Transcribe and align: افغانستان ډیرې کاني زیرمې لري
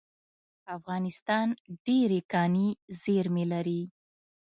افغانستان 0.77 1.47
ډیرې 1.85 2.19
کاني 2.31 2.67
زیرمې 3.01 3.45
لري 3.53 3.81